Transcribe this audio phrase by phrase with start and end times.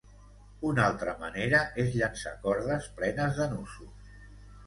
[0.69, 4.11] Una altra manera és llançar cordes plenes de nusos.